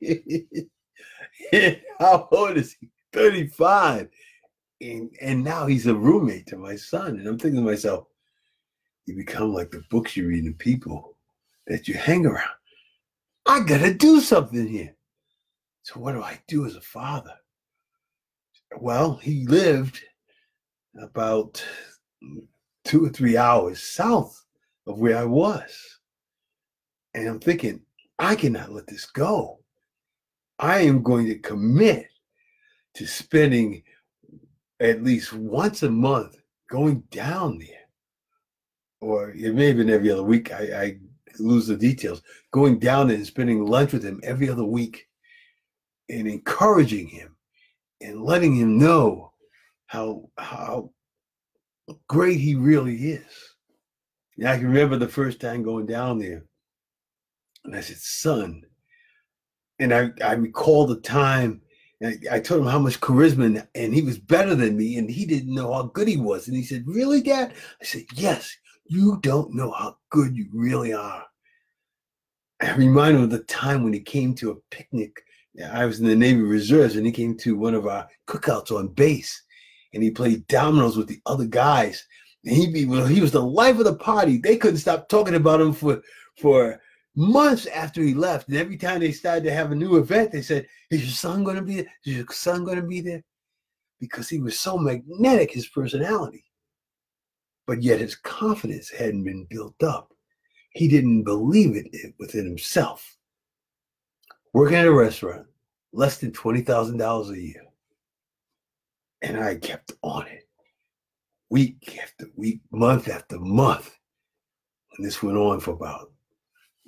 How 1.99 2.29
old 2.31 2.57
is 2.57 2.77
he? 2.79 2.89
35. 3.13 4.09
And, 4.83 5.11
and 5.21 5.43
now 5.43 5.67
he's 5.67 5.87
a 5.87 5.95
roommate 5.95 6.47
to 6.49 6.57
my 6.57 6.77
son. 6.77 7.19
And 7.19 7.27
I'm 7.27 7.39
thinking 7.39 7.65
to 7.65 7.71
myself, 7.71 8.07
you 9.07 9.17
become 9.17 9.53
like 9.53 9.71
the 9.71 9.83
books 9.91 10.17
you 10.17 10.29
read 10.29 10.45
and 10.45 10.59
people 10.59 11.17
that 11.67 11.89
you 11.89 11.95
hang 11.95 12.27
around. 12.27 12.49
I 13.47 13.61
gotta 13.61 13.93
do 13.95 14.21
something 14.21 14.69
here. 14.69 14.95
So 15.93 15.99
what 15.99 16.13
do 16.13 16.23
I 16.23 16.39
do 16.47 16.67
as 16.67 16.77
a 16.77 16.81
father? 16.81 17.35
Well, 18.79 19.17
he 19.17 19.45
lived 19.47 20.01
about 21.03 21.65
two 22.85 23.05
or 23.05 23.09
three 23.09 23.37
hours 23.37 23.83
south 23.83 24.45
of 24.87 25.01
where 25.01 25.17
I 25.17 25.25
was. 25.25 25.99
And 27.15 27.27
I'm 27.27 27.41
thinking, 27.41 27.81
I 28.21 28.37
cannot 28.37 28.71
let 28.71 28.87
this 28.87 29.05
go. 29.05 29.59
I 30.61 30.81
am 30.81 31.03
going 31.03 31.27
to 31.27 31.39
commit 31.39 32.07
to 32.95 33.07
spending 33.07 33.83
at 34.79 35.03
least 35.03 35.33
once 35.33 35.83
a 35.83 35.91
month 35.91 36.37
going 36.71 37.01
down 37.11 37.59
there. 37.59 37.89
Or 39.01 39.31
it 39.31 39.57
may 39.57 39.69
have 39.69 39.79
been 39.79 39.91
every 39.91 40.13
other 40.13 40.23
week. 40.23 40.53
I, 40.53 40.83
I 40.83 40.99
lose 41.41 41.67
the 41.67 41.77
details. 41.77 42.23
Going 42.53 42.79
down 42.79 43.11
and 43.11 43.27
spending 43.27 43.67
lunch 43.67 43.93
with 43.93 44.05
him 44.05 44.21
every 44.23 44.49
other 44.49 44.65
week 44.65 45.09
and 46.11 46.27
encouraging 46.29 47.07
him 47.07 47.37
and 48.01 48.23
letting 48.23 48.55
him 48.55 48.79
know 48.79 49.33
how 49.87 50.29
how 50.39 50.91
great 52.09 52.39
he 52.39 52.55
really 52.55 52.97
is. 52.97 53.55
And 54.39 54.49
I 54.49 54.57
can 54.57 54.67
remember 54.67 54.97
the 54.97 55.09
first 55.09 55.41
time 55.41 55.63
going 55.63 55.87
down 55.87 56.19
there, 56.19 56.45
and 57.65 57.77
I 57.77 57.81
said, 57.81 57.99
"Son," 57.99 58.63
and 59.79 59.93
I 59.95 60.11
I 60.25 60.33
recall 60.35 60.87
the 60.87 61.01
time. 61.01 61.63
I, 62.03 62.17
I 62.33 62.41
told 62.41 62.63
him 62.63 62.69
how 62.69 62.79
much 62.79 62.99
charisma, 63.01 63.45
and, 63.45 63.69
and 63.75 63.95
he 63.95 64.01
was 64.01 64.19
better 64.19 64.55
than 64.55 64.77
me, 64.77 64.97
and 64.97 65.11
he 65.11 65.27
didn't 65.27 65.55
know 65.55 65.73
how 65.73 65.83
good 65.83 66.09
he 66.09 66.17
was. 66.17 66.49
And 66.49 66.57
he 66.57 66.65
said, 66.65 66.85
"Really, 66.87 67.23
Dad?" 67.23 67.53
I 67.81 67.85
said, 67.85 68.05
"Yes. 68.15 68.57
You 68.87 69.21
don't 69.23 69.55
know 69.55 69.71
how 69.71 69.99
good 70.11 70.37
you 70.37 70.49
really 70.53 70.93
are." 70.93 71.25
I 72.61 72.75
remind 72.75 73.17
him 73.17 73.23
of 73.23 73.31
the 73.31 73.45
time 73.45 73.85
when 73.85 73.93
he 73.93 74.01
came 74.01 74.35
to 74.37 74.51
a 74.51 74.75
picnic 74.75 75.23
I 75.73 75.85
was 75.85 76.01
in 76.01 76.07
the 76.07 76.17
Navy 76.17 76.41
Reserves 76.41 76.97
and 76.97 77.05
he 77.05 77.13
came 77.13 77.37
to 77.39 77.57
one 77.57 77.75
of 77.75 77.87
our 77.87 78.09
cookouts 78.27 78.71
on 78.71 78.89
base 78.89 79.43
and 79.93 80.03
he 80.03 80.11
played 80.11 80.47
dominoes 80.47 80.97
with 80.97 81.09
the 81.09 81.21
other 81.27 81.47
guys. 81.47 82.05
And 82.45 82.57
he 82.57 82.73
be 82.73 82.87
well, 82.87 83.07
he 83.07 83.21
was 83.21 83.33
the 83.33 83.43
life 83.43 83.79
of 83.79 83.85
the 83.85 83.97
party. 83.97 84.39
They 84.39 84.57
couldn't 84.57 84.79
stop 84.79 85.09
talking 85.09 85.35
about 85.35 85.61
him 85.61 85.73
for 85.73 86.03
for 86.39 86.81
months 87.17 87.67
after 87.67 88.01
he 88.03 88.15
left. 88.15 88.49
And 88.49 88.57
every 88.57 88.79
time 88.79 89.01
they 89.01 89.13
started 89.13 89.45
to 89.45 89.53
have 89.53 89.73
a 89.73 89.75
new 89.75 89.97
event, 89.97 90.33
they 90.33 90.43
said, 90.43 90.67
Is 90.91 91.03
your 91.03 91.13
son 91.13 91.45
gonna 91.45 91.63
be 91.63 91.77
there? 91.77 91.93
Is 92.07 92.17
your 92.17 92.27
son 92.31 92.65
gonna 92.65 92.83
be 92.83 93.01
there? 93.01 93.23
Because 93.99 94.29
he 94.29 94.39
was 94.39 94.59
so 94.59 94.79
magnetic, 94.79 95.51
his 95.53 95.69
personality. 95.69 96.45
But 97.67 97.83
yet 97.83 98.01
his 98.01 98.15
confidence 98.15 98.91
hadn't 98.91 99.25
been 99.25 99.47
built 99.51 99.83
up. 99.83 100.13
He 100.71 100.89
didn't 100.89 101.25
believe 101.25 101.77
it 101.77 102.15
within 102.19 102.47
himself 102.47 103.19
working 104.53 104.77
at 104.77 104.87
a 104.87 104.93
restaurant, 104.93 105.47
less 105.93 106.19
than 106.19 106.33
$20,000 106.33 107.31
a 107.31 107.41
year. 107.41 107.63
And 109.23 109.39
I 109.39 109.57
kept 109.57 109.93
on 110.03 110.27
it 110.27 110.49
week 111.51 111.99
after 112.03 112.27
week, 112.37 112.61
month 112.71 113.09
after 113.09 113.39
month. 113.39 113.95
And 114.97 115.07
this 115.07 115.23
went 115.23 115.37
on 115.37 115.61
for 115.61 115.73
about, 115.73 116.13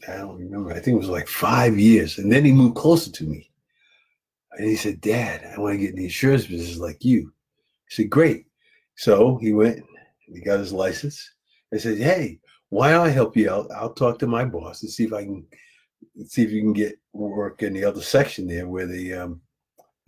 I 0.09 0.17
don't 0.17 0.39
remember, 0.39 0.71
I 0.71 0.81
think 0.81 0.95
it 0.95 0.99
was 0.99 1.09
like 1.09 1.29
five 1.29 1.79
years. 1.79 2.19
And 2.19 2.33
then 2.33 2.45
he 2.45 2.53
moved 2.53 2.77
closer 2.77 3.11
to 3.11 3.25
me. 3.25 3.51
And 4.53 4.69
he 4.69 4.77
said, 4.77 5.01
Dad, 5.01 5.51
I 5.55 5.61
want 5.61 5.75
to 5.75 5.79
get 5.79 5.91
in 5.91 5.97
the 5.97 6.05
insurance 6.05 6.47
business 6.47 6.79
like 6.79 7.05
you. 7.05 7.33
I 7.87 7.91
said, 7.95 8.11
Great. 8.11 8.47
So 8.97 9.37
he 9.39 9.53
went, 9.53 9.83
he 10.27 10.41
got 10.41 10.61
his 10.61 10.73
license. 10.73 11.31
I 11.73 11.79
said, 11.79 11.99
Hey, 11.99 12.39
why 12.69 12.91
don't 12.91 13.07
I 13.07 13.11
help 13.11 13.37
you 13.37 13.51
out? 13.51 13.71
I'll 13.75 13.95
talk 13.95 14.19
to 14.19 14.27
my 14.27 14.45
boss 14.45 14.83
and 14.83 14.91
see 14.91 15.05
if 15.05 15.13
I 15.13 15.25
can 15.25 15.47
see 16.27 16.43
if 16.43 16.51
you 16.51 16.61
can 16.61 16.73
get 16.73 16.99
work 17.13 17.63
in 17.63 17.73
the 17.73 17.85
other 17.85 18.01
section 18.01 18.47
there 18.47 18.69
where 18.69 18.87
they 18.87 19.13
um, 19.13 19.41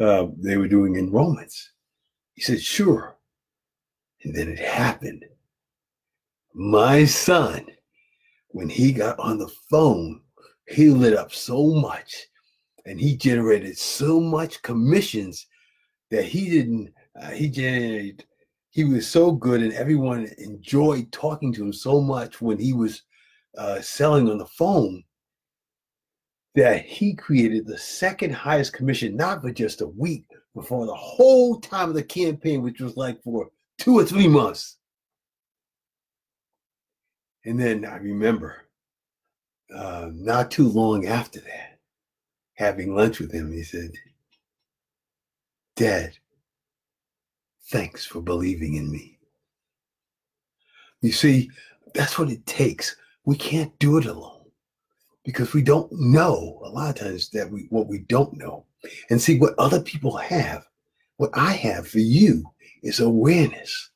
uh, 0.00 0.26
they 0.38 0.56
were 0.56 0.68
doing 0.68 0.94
enrollments. 0.94 1.68
He 2.34 2.42
said, 2.42 2.60
sure. 2.60 3.16
And 4.24 4.34
then 4.34 4.48
it 4.48 4.58
happened. 4.58 5.24
My 6.52 7.04
son, 7.04 7.66
when 8.48 8.68
he 8.68 8.92
got 8.92 9.18
on 9.18 9.38
the 9.38 9.52
phone, 9.70 10.20
he 10.68 10.88
lit 10.88 11.14
up 11.14 11.32
so 11.32 11.74
much 11.74 12.26
and 12.86 13.00
he 13.00 13.16
generated 13.16 13.76
so 13.76 14.20
much 14.20 14.62
commissions 14.62 15.46
that 16.10 16.24
he 16.24 16.48
didn't, 16.48 16.92
uh, 17.20 17.30
he 17.30 17.48
generated, 17.48 18.24
he 18.70 18.84
was 18.84 19.06
so 19.06 19.30
good 19.32 19.62
and 19.62 19.72
everyone 19.72 20.28
enjoyed 20.38 21.10
talking 21.12 21.52
to 21.52 21.62
him 21.62 21.72
so 21.72 22.00
much 22.00 22.40
when 22.40 22.58
he 22.58 22.72
was 22.72 23.02
uh, 23.58 23.80
selling 23.80 24.30
on 24.30 24.38
the 24.38 24.46
phone 24.46 25.02
that 26.54 26.84
he 26.84 27.14
created 27.14 27.66
the 27.66 27.78
second 27.78 28.32
highest 28.32 28.72
commission, 28.72 29.16
not 29.16 29.42
for 29.42 29.50
just 29.50 29.80
a 29.80 29.86
week, 29.86 30.24
but 30.54 30.66
for 30.66 30.86
the 30.86 30.94
whole 30.94 31.60
time 31.60 31.88
of 31.88 31.94
the 31.94 32.02
campaign, 32.02 32.62
which 32.62 32.80
was 32.80 32.96
like 32.96 33.22
for 33.22 33.50
two 33.78 33.98
or 33.98 34.04
three 34.04 34.28
months. 34.28 34.76
And 37.44 37.58
then 37.58 37.84
I 37.84 37.96
remember 37.96 38.68
uh, 39.74 40.10
not 40.12 40.50
too 40.50 40.68
long 40.68 41.06
after 41.06 41.40
that, 41.40 41.78
having 42.54 42.94
lunch 42.94 43.18
with 43.18 43.32
him, 43.32 43.52
he 43.52 43.64
said, 43.64 43.90
Dad, 45.74 46.16
thanks 47.70 48.06
for 48.06 48.22
believing 48.22 48.74
in 48.74 48.90
me. 48.90 49.18
You 51.02 51.10
see, 51.10 51.50
that's 51.94 52.18
what 52.18 52.30
it 52.30 52.46
takes. 52.46 52.96
We 53.24 53.36
can't 53.36 53.76
do 53.80 53.98
it 53.98 54.06
alone 54.06 54.33
because 55.24 55.52
we 55.52 55.62
don't 55.62 55.90
know 55.92 56.60
a 56.64 56.68
lot 56.68 56.90
of 56.90 56.96
times 56.96 57.30
that 57.30 57.50
we 57.50 57.66
what 57.70 57.88
we 57.88 57.98
don't 57.98 58.34
know. 58.34 58.66
And 59.08 59.20
see 59.20 59.38
what 59.38 59.58
other 59.58 59.80
people 59.80 60.16
have 60.16 60.66
what 61.16 61.30
i 61.34 61.52
have 61.52 61.86
for 61.86 62.00
you 62.00 62.44
is 62.82 63.00
awareness 63.00 63.90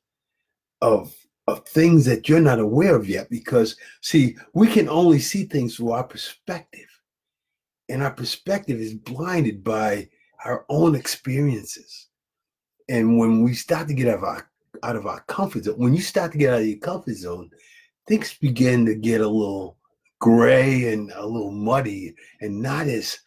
of 0.81 1.15
of 1.47 1.67
things 1.67 2.05
that 2.05 2.29
you're 2.29 2.41
not 2.41 2.59
aware 2.59 2.95
of 2.95 3.09
yet 3.09 3.29
because 3.31 3.77
see 4.03 4.37
we 4.53 4.67
can 4.67 4.89
only 4.89 5.19
see 5.19 5.45
things 5.45 5.77
through 5.77 5.93
our 5.93 6.05
perspective. 6.05 6.87
And 7.89 8.03
our 8.03 8.11
perspective 8.11 8.79
is 8.79 8.93
blinded 8.93 9.65
by 9.65 10.11
our 10.45 10.67
own 10.69 10.95
experiences. 10.95 12.09
And 12.91 13.19
when 13.19 13.43
we 13.43 13.55
start 13.55 13.89
to 13.89 13.95
get 13.95 14.09
out 14.09 14.19
of 14.19 14.25
our 14.25 14.51
out 14.83 14.97
of 14.97 15.07
our 15.07 15.21
comfort 15.23 15.65
zone 15.65 15.79
when 15.79 15.95
you 15.95 16.03
start 16.03 16.33
to 16.33 16.39
get 16.39 16.53
out 16.53 16.61
of 16.61 16.67
your 16.67 16.79
comfort 16.79 17.17
zone 17.17 17.51
things 18.07 18.35
begin 18.35 18.85
to 18.87 18.95
get 18.95 19.23
a 19.23 19.29
little 19.29 19.78
gray 20.21 20.93
and 20.93 21.11
a 21.13 21.27
little 21.27 21.53
muddy 21.53 22.15
and 22.41 22.61
not 22.61 22.87
as 22.87 23.19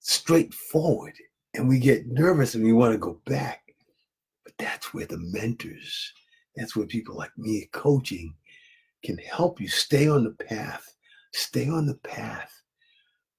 straightforward. 0.00 1.14
And 1.54 1.68
we 1.68 1.78
get 1.78 2.06
nervous 2.06 2.54
and 2.54 2.64
we 2.64 2.72
want 2.72 2.92
to 2.92 2.98
go 2.98 3.20
back. 3.26 3.62
But 4.44 4.54
that's 4.58 4.92
where 4.92 5.06
the 5.06 5.18
mentors, 5.18 6.12
that's 6.56 6.74
where 6.74 6.86
people 6.86 7.16
like 7.16 7.36
me 7.36 7.68
coaching 7.72 8.34
can 9.04 9.18
help 9.18 9.60
you 9.60 9.68
stay 9.68 10.08
on 10.08 10.24
the 10.24 10.44
path, 10.44 10.94
stay 11.32 11.68
on 11.68 11.86
the 11.86 11.96
path 11.96 12.50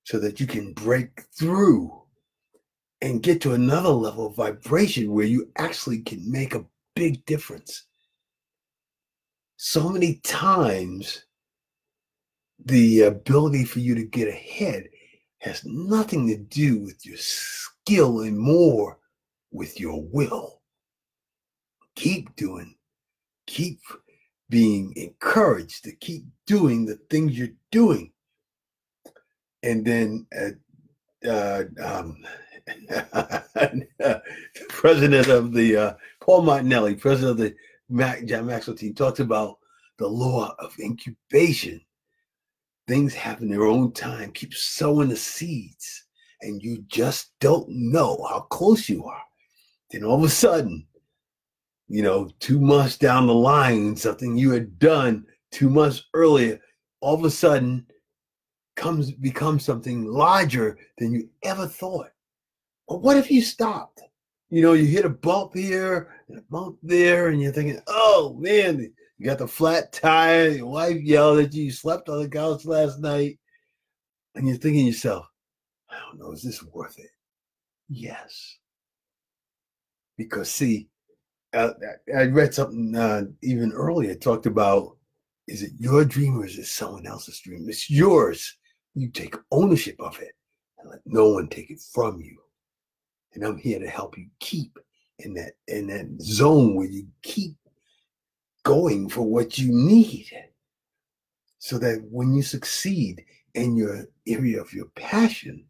so 0.04 0.20
that 0.20 0.40
you 0.40 0.48
can 0.48 0.74
break 0.74 1.24
through 1.38 1.92
and 3.02 3.24
get 3.24 3.42
to 3.42 3.54
another 3.54 3.90
level 3.90 4.28
of 4.28 4.36
vibration 4.36 5.12
where 5.12 5.26
you 5.26 5.52
actually 5.58 6.00
can 6.00 6.32
make 6.32 6.56
a 6.56 6.66
big 6.96 7.26
difference. 7.26 7.86
So 9.58 9.90
many 9.90 10.16
times 10.24 11.26
the 12.64 13.02
ability 13.02 13.66
for 13.66 13.80
you 13.80 13.96
to 13.96 14.04
get 14.04 14.28
ahead 14.28 14.88
has 15.40 15.64
nothing 15.66 16.28
to 16.28 16.38
do 16.38 16.80
with 16.80 17.06
your 17.06 17.18
skill 17.18 18.22
and 18.22 18.38
more 18.38 18.98
with 19.52 19.80
your 19.80 20.02
will. 20.02 20.62
Keep 21.96 22.36
doing, 22.36 22.76
keep 23.48 23.80
being 24.50 24.94
encouraged 24.96 25.84
to 25.84 25.92
keep 25.96 26.26
doing 26.46 26.86
the 26.86 26.96
things 27.10 27.38
you're 27.38 27.50
doing. 27.72 28.12
And 29.64 29.86
then, 29.86 30.28
uh, 30.38 31.28
uh, 31.28 31.64
um, 31.84 32.24
president 34.70 35.28
of 35.28 35.54
the 35.54 35.78
uh, 35.78 35.94
Paul 36.20 36.42
Martinelli, 36.44 36.96
president 36.96 37.32
of 37.32 37.38
the 37.38 37.56
Mac, 37.90 38.26
John 38.26 38.48
Maxwell 38.48 38.76
team, 38.76 38.94
talks 38.94 39.20
about 39.20 39.60
the 39.98 40.08
law 40.08 40.56
of 40.60 40.76
incubation 40.80 41.82
things 42.88 43.14
happen 43.14 43.50
their 43.50 43.66
own 43.66 43.92
time. 43.92 44.32
Keep 44.32 44.54
sowing 44.54 45.10
the 45.10 45.16
seeds, 45.16 46.06
and 46.42 46.62
you 46.62 46.84
just 46.88 47.32
don't 47.40 47.68
know 47.70 48.26
how 48.30 48.42
close 48.42 48.88
you 48.90 49.06
are 49.06 49.22
Then 49.92 50.04
all 50.04 50.18
of 50.18 50.24
a 50.24 50.30
sudden, 50.30 50.86
you 51.88 52.02
know, 52.02 52.30
two 52.40 52.60
months 52.60 52.98
down 52.98 53.28
the 53.28 53.34
line, 53.34 53.96
something 53.96 54.38
you 54.38 54.52
had 54.52 54.80
done 54.80 55.26
two 55.52 55.70
months 55.70 56.04
earlier, 56.14 56.60
all 57.02 57.16
of 57.16 57.24
a 57.24 57.32
sudden 57.32 57.86
comes 58.76 59.12
becomes 59.12 59.64
something 59.64 60.06
larger 60.06 60.78
than 60.98 61.14
you 61.14 61.30
ever 61.44 61.68
thought. 61.68 62.12
But 62.88 63.02
what 63.02 63.18
if 63.18 63.32
you 63.32 63.42
stopped? 63.42 64.02
You 64.50 64.62
know, 64.62 64.74
you 64.74 64.86
hit 64.86 65.06
a 65.06 65.10
bump 65.10 65.56
here 65.56 66.12
and 66.28 66.40
a 66.40 66.42
bump 66.50 66.78
there, 66.84 67.30
and 67.30 67.42
you're 67.42 67.52
thinking, 67.52 67.80
oh 67.88 68.36
man, 68.40 68.92
you 69.18 69.26
got 69.26 69.38
the 69.38 69.48
flat 69.48 69.92
tire, 69.94 70.50
your 70.50 70.68
wife 70.68 71.02
yelled 71.02 71.40
at 71.40 71.54
you, 71.54 71.66
you 71.66 71.72
slept 71.72 72.10
on 72.10 72.22
the 72.22 72.30
couch 72.30 72.66
last 72.66 73.00
night, 73.00 73.40
and 74.36 74.48
you're 74.48 74.58
thinking 74.58 74.86
yourself, 74.86 75.28
I 75.90 75.98
don't 76.00 76.20
know, 76.20 76.32
is 76.32 76.44
this 76.44 76.64
worth 76.64 77.00
it? 77.00 77.12
Yes. 77.90 78.58
Because 80.18 80.50
see, 80.52 80.90
uh, 81.54 81.72
I 82.16 82.26
read 82.26 82.54
something 82.54 82.96
uh, 82.96 83.24
even 83.42 83.72
earlier, 83.72 84.16
talked 84.16 84.46
about 84.46 84.98
is 85.48 85.62
it 85.62 85.72
your 85.78 86.04
dream 86.04 86.40
or 86.40 86.46
is 86.46 86.58
it 86.58 86.66
someone 86.66 87.06
else's 87.06 87.40
dream? 87.40 87.66
It's 87.70 87.90
yours. 87.90 88.58
You 88.96 89.10
take 89.10 89.36
ownership 89.52 89.96
of 90.00 90.20
it 90.20 90.34
and 90.80 90.90
let 90.90 91.02
no 91.06 91.30
one 91.30 91.48
take 91.48 91.70
it 91.70 91.82
from 91.94 92.20
you. 92.20 92.38
And 93.34 93.44
I'm 93.46 93.58
here 93.58 93.80
to 93.80 93.88
help 93.90 94.18
you 94.18 94.28
keep 94.40 94.78
in 95.20 95.34
that 95.36 95.54
in 95.68 95.88
that 95.88 96.08
zone 96.22 96.76
where 96.76 96.88
you 96.88 97.08
keep 97.22 97.56
going 98.66 99.08
for 99.08 99.22
what 99.22 99.58
you 99.58 99.72
need. 99.72 100.30
So 101.60 101.78
that 101.78 102.06
when 102.12 102.34
you 102.34 102.44
succeed 102.44 103.24
in 103.54 103.78
your 103.78 104.06
area 104.28 104.62
of 104.62 104.74
your 104.74 104.88
passion, 104.96 105.66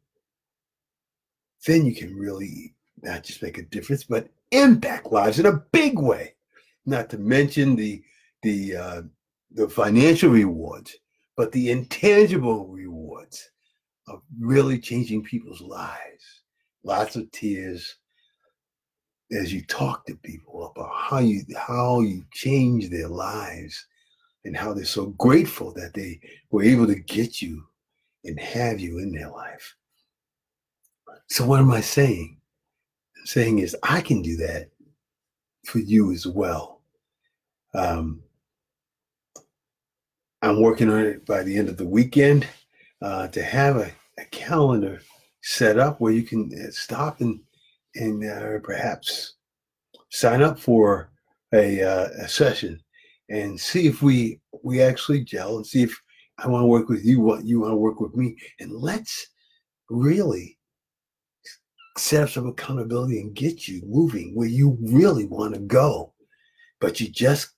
then 1.67 1.85
you 1.85 1.93
can 1.93 2.15
really 2.15 2.73
not 3.03 3.23
just 3.23 3.43
make 3.43 3.59
a 3.59 3.63
difference, 3.63 4.03
but 4.03 4.29
impact 4.51 5.11
lives 5.11 5.39
in 5.39 5.45
a 5.45 5.63
big 5.71 5.99
way. 5.99 6.33
Not 6.85 7.09
to 7.11 7.17
mention 7.17 7.75
the 7.75 8.03
the 8.41 8.75
uh, 8.75 9.01
the 9.51 9.69
financial 9.69 10.29
rewards, 10.29 10.95
but 11.37 11.51
the 11.51 11.71
intangible 11.71 12.67
rewards 12.67 13.49
of 14.07 14.21
really 14.39 14.79
changing 14.79 15.23
people's 15.23 15.61
lives. 15.61 16.43
Lots 16.83 17.15
of 17.15 17.31
tears 17.31 17.95
as 19.35 19.53
you 19.53 19.63
talk 19.65 20.05
to 20.05 20.15
people 20.15 20.71
about 20.75 20.91
how 20.95 21.19
you 21.19 21.41
how 21.57 22.01
you 22.01 22.23
change 22.31 22.89
their 22.89 23.07
lives 23.07 23.85
and 24.45 24.55
how 24.55 24.73
they're 24.73 24.85
so 24.85 25.07
grateful 25.17 25.73
that 25.73 25.93
they 25.93 26.19
were 26.51 26.63
able 26.63 26.87
to 26.87 26.95
get 26.95 27.41
you 27.41 27.63
and 28.23 28.39
have 28.39 28.79
you 28.79 28.99
in 28.99 29.11
their 29.11 29.29
life. 29.29 29.75
So 31.27 31.45
what 31.45 31.59
am 31.59 31.71
I 31.71 31.81
saying? 31.81 32.37
I'm 33.17 33.25
saying 33.25 33.59
is 33.59 33.75
I 33.83 34.01
can 34.01 34.21
do 34.21 34.37
that 34.37 34.69
for 35.65 35.79
you 35.79 36.11
as 36.11 36.27
well. 36.27 36.81
Um, 37.73 38.21
I'm 40.41 40.61
working 40.61 40.89
on 40.89 40.99
it 41.01 41.25
by 41.25 41.43
the 41.43 41.57
end 41.57 41.69
of 41.69 41.77
the 41.77 41.85
weekend 41.85 42.47
uh, 43.01 43.27
to 43.29 43.43
have 43.43 43.77
a, 43.77 43.91
a, 44.19 44.25
calendar 44.25 45.01
set 45.41 45.79
up 45.79 45.99
where 45.99 46.13
you 46.13 46.23
can 46.23 46.51
uh, 46.53 46.71
stop 46.71 47.19
and 47.19 47.39
and 47.95 48.23
uh, 48.29 48.59
perhaps 48.63 49.35
sign 50.11 50.41
up 50.41 50.59
for 50.59 51.11
a, 51.53 51.81
uh, 51.81 52.09
a 52.19 52.27
session 52.27 52.79
and 53.29 53.59
see 53.59 53.87
if 53.87 54.01
we 54.01 54.39
we 54.63 54.81
actually 54.81 55.23
gel 55.23 55.57
and 55.57 55.65
see 55.65 55.83
if 55.83 55.99
I 56.37 56.47
want 56.47 56.63
to 56.63 56.67
work 56.67 56.89
with 56.89 57.05
you, 57.05 57.21
what 57.21 57.45
you 57.45 57.61
want 57.61 57.71
to 57.71 57.77
work 57.77 57.99
with 57.99 58.15
me, 58.15 58.37
and 58.59 58.71
let's 58.71 59.27
really 59.89 60.57
set 61.97 62.23
up 62.23 62.29
some 62.29 62.47
accountability 62.47 63.21
and 63.21 63.35
get 63.35 63.67
you 63.67 63.81
moving 63.85 64.35
where 64.35 64.47
you 64.47 64.77
really 64.81 65.25
want 65.25 65.53
to 65.53 65.61
go, 65.61 66.13
but 66.81 66.99
you 66.99 67.09
just 67.09 67.51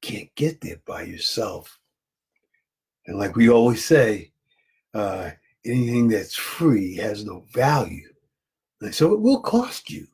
can't 0.00 0.34
get 0.34 0.60
there 0.60 0.80
by 0.86 1.02
yourself. 1.02 1.78
And 3.06 3.18
like 3.18 3.36
we 3.36 3.50
always 3.50 3.84
say, 3.84 4.32
uh, 4.94 5.30
anything 5.64 6.08
that's 6.08 6.34
free 6.34 6.96
has 6.96 7.24
no 7.24 7.44
value. 7.52 8.11
So 8.90 9.12
it 9.12 9.20
will 9.20 9.40
cost 9.40 9.90
you, 9.90 10.06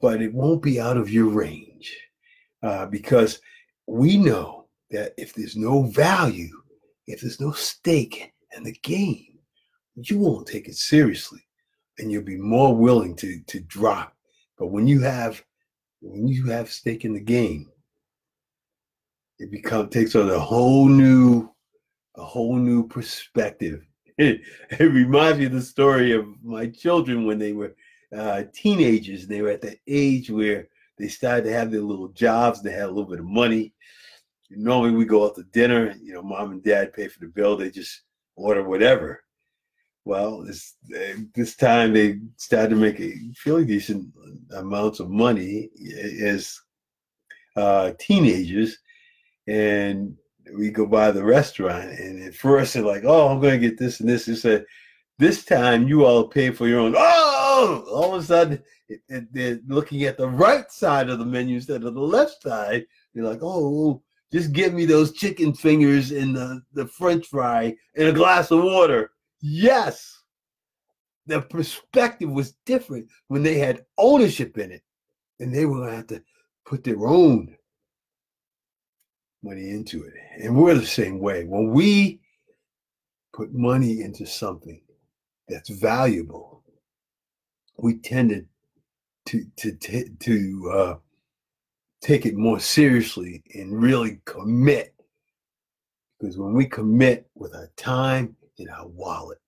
but 0.00 0.22
it 0.22 0.32
won't 0.32 0.62
be 0.62 0.80
out 0.80 0.96
of 0.96 1.10
your 1.10 1.28
range 1.28 1.94
uh, 2.62 2.86
because 2.86 3.40
we 3.86 4.16
know 4.16 4.68
that 4.90 5.12
if 5.18 5.34
there's 5.34 5.56
no 5.56 5.82
value, 5.82 6.62
if 7.06 7.20
there's 7.20 7.40
no 7.40 7.52
stake 7.52 8.32
in 8.56 8.62
the 8.62 8.72
game, 8.82 9.38
you 9.94 10.18
won't 10.18 10.46
take 10.46 10.68
it 10.68 10.76
seriously 10.76 11.40
and 11.98 12.12
you'll 12.12 12.22
be 12.22 12.36
more 12.36 12.74
willing 12.74 13.16
to, 13.16 13.40
to 13.46 13.60
drop. 13.60 14.14
But 14.58 14.68
when 14.68 14.86
you 14.86 15.00
have 15.00 15.42
when 16.00 16.28
you 16.28 16.46
have 16.46 16.70
stake 16.70 17.04
in 17.04 17.12
the 17.12 17.20
game, 17.20 17.70
it 19.38 19.50
becomes 19.50 19.90
takes 19.90 20.14
on 20.14 20.30
a 20.30 20.38
whole 20.38 20.88
new 20.88 21.50
a 22.16 22.24
whole 22.24 22.56
new 22.56 22.86
perspective. 22.86 23.87
It, 24.70 24.80
reminds 24.80 25.38
me 25.38 25.46
of 25.46 25.52
the 25.52 25.62
story 25.62 26.10
of 26.10 26.26
my 26.42 26.66
children 26.66 27.24
when 27.24 27.38
they 27.38 27.52
were 27.52 27.76
uh, 28.16 28.42
teenagers. 28.52 29.28
They 29.28 29.42
were 29.42 29.50
at 29.50 29.60
the 29.60 29.78
age 29.86 30.28
where 30.28 30.66
they 30.98 31.06
started 31.06 31.44
to 31.44 31.52
have 31.52 31.70
their 31.70 31.82
little 31.82 32.08
jobs. 32.08 32.60
They 32.60 32.72
had 32.72 32.86
a 32.86 32.88
little 32.88 33.08
bit 33.08 33.20
of 33.20 33.26
money. 33.26 33.74
Normally, 34.50 34.90
we 34.90 35.04
go 35.04 35.24
out 35.24 35.36
to 35.36 35.44
dinner. 35.44 35.94
You 36.02 36.14
know, 36.14 36.22
mom 36.22 36.50
and 36.50 36.64
dad 36.64 36.94
pay 36.94 37.06
for 37.06 37.20
the 37.20 37.28
bill. 37.28 37.56
They 37.56 37.70
just 37.70 38.02
order 38.34 38.64
whatever. 38.64 39.22
Well, 40.04 40.42
this 40.42 40.74
this 41.34 41.54
time 41.54 41.92
they 41.92 42.18
started 42.38 42.70
to 42.70 42.76
make 42.76 42.98
a 42.98 43.14
fairly 43.36 43.66
decent 43.66 44.12
amounts 44.50 44.98
of 44.98 45.10
money 45.10 45.70
as 46.20 46.60
uh, 47.54 47.92
teenagers, 48.00 48.78
and 49.46 50.16
we 50.56 50.70
go 50.70 50.86
by 50.86 51.10
the 51.10 51.24
restaurant, 51.24 51.90
and 51.90 52.22
at 52.22 52.34
first 52.34 52.74
they're 52.74 52.82
like, 52.82 53.04
"Oh, 53.04 53.28
I'm 53.28 53.40
going 53.40 53.60
to 53.60 53.68
get 53.68 53.78
this 53.78 54.00
and 54.00 54.08
this." 54.08 54.26
They 54.26 54.34
said, 54.34 54.64
"This 55.18 55.44
time 55.44 55.88
you 55.88 56.04
all 56.04 56.28
pay 56.28 56.50
for 56.50 56.66
your 56.66 56.80
own." 56.80 56.94
Oh, 56.96 57.84
all 57.90 58.14
of 58.14 58.22
a 58.22 58.24
sudden 58.24 58.62
it, 58.88 59.00
it, 59.08 59.32
they're 59.32 59.60
looking 59.66 60.04
at 60.04 60.16
the 60.16 60.28
right 60.28 60.70
side 60.70 61.10
of 61.10 61.18
the 61.18 61.24
menu 61.24 61.56
instead 61.56 61.84
of 61.84 61.94
the 61.94 62.00
left 62.00 62.42
side. 62.42 62.86
They're 63.14 63.24
like, 63.24 63.40
"Oh, 63.42 64.02
just 64.32 64.52
give 64.52 64.74
me 64.74 64.84
those 64.84 65.12
chicken 65.12 65.54
fingers 65.54 66.10
and 66.12 66.36
the 66.36 66.62
the 66.72 66.86
French 66.86 67.26
fry 67.26 67.76
and 67.96 68.08
a 68.08 68.12
glass 68.12 68.50
of 68.50 68.62
water." 68.62 69.10
Yes, 69.40 70.22
the 71.26 71.42
perspective 71.42 72.30
was 72.30 72.54
different 72.64 73.08
when 73.28 73.42
they 73.42 73.58
had 73.58 73.84
ownership 73.98 74.58
in 74.58 74.72
it, 74.72 74.82
and 75.40 75.54
they 75.54 75.66
were 75.66 75.76
going 75.76 75.90
to 75.90 75.96
have 75.96 76.06
to 76.08 76.22
put 76.64 76.84
their 76.84 77.06
own 77.06 77.56
money 79.42 79.70
into 79.70 80.04
it. 80.04 80.14
And 80.42 80.56
we're 80.56 80.74
the 80.74 80.86
same 80.86 81.18
way. 81.20 81.44
When 81.44 81.70
we 81.72 82.20
put 83.32 83.52
money 83.52 84.02
into 84.02 84.26
something 84.26 84.80
that's 85.48 85.68
valuable, 85.68 86.64
we 87.76 87.98
tend 87.98 88.30
to 89.26 89.44
to 89.56 89.72
to, 89.72 90.08
to 90.20 90.72
uh, 90.74 90.96
take 92.00 92.26
it 92.26 92.36
more 92.36 92.60
seriously 92.60 93.42
and 93.54 93.80
really 93.80 94.20
commit. 94.24 94.94
Because 96.18 96.36
when 96.36 96.52
we 96.52 96.66
commit 96.66 97.28
with 97.34 97.54
our 97.54 97.70
time 97.76 98.36
and 98.58 98.68
our 98.70 98.88
wallet, 98.88 99.38